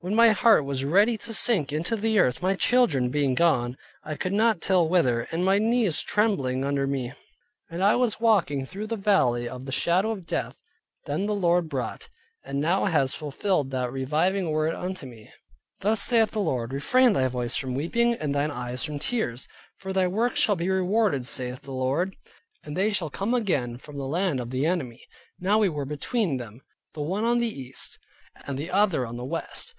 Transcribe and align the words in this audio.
When 0.00 0.14
my 0.14 0.28
heart 0.30 0.64
was 0.64 0.84
ready 0.84 1.18
to 1.18 1.34
sink 1.34 1.72
into 1.72 1.96
the 1.96 2.20
earth 2.20 2.40
(my 2.40 2.54
children 2.54 3.08
being 3.10 3.34
gone, 3.34 3.76
I 4.04 4.14
could 4.14 4.32
not 4.32 4.60
tell 4.60 4.86
whither) 4.88 5.22
and 5.32 5.44
my 5.44 5.58
knees 5.58 6.02
trembling 6.02 6.64
under 6.64 6.86
me, 6.86 7.14
and 7.68 7.82
I 7.82 7.96
was 7.96 8.20
walking 8.20 8.64
through 8.64 8.86
the 8.86 8.94
valley 8.96 9.48
of 9.48 9.66
the 9.66 9.72
shadow 9.72 10.12
of 10.12 10.24
death; 10.24 10.56
then 11.06 11.26
the 11.26 11.34
Lord 11.34 11.68
brought, 11.68 12.08
and 12.44 12.60
now 12.60 12.84
has 12.84 13.12
fulfilled 13.12 13.72
that 13.72 13.90
reviving 13.90 14.52
word 14.52 14.72
unto 14.72 15.04
me: 15.04 15.32
"Thus 15.80 16.00
saith 16.00 16.30
the 16.30 16.38
Lord, 16.38 16.72
Refrain 16.72 17.12
thy 17.12 17.26
voice 17.26 17.56
from 17.56 17.74
weeping, 17.74 18.14
and 18.14 18.32
thine 18.32 18.52
eyes 18.52 18.84
from 18.84 19.00
tears, 19.00 19.48
for 19.78 19.92
thy 19.92 20.06
Work 20.06 20.36
shall 20.36 20.54
be 20.54 20.70
rewarded, 20.70 21.26
saith 21.26 21.62
the 21.62 21.72
Lord, 21.72 22.14
and 22.62 22.76
they 22.76 22.90
shall 22.90 23.10
come 23.10 23.34
again 23.34 23.78
from 23.78 23.98
the 23.98 24.06
Land 24.06 24.38
of 24.38 24.50
the 24.50 24.64
Enemy." 24.64 25.04
Now 25.40 25.58
we 25.58 25.68
were 25.68 25.84
between 25.84 26.36
them, 26.36 26.60
the 26.94 27.02
one 27.02 27.24
on 27.24 27.38
the 27.38 27.48
east, 27.50 27.98
and 28.46 28.56
the 28.56 28.70
other 28.70 29.04
on 29.04 29.16
the 29.16 29.24
west. 29.24 29.74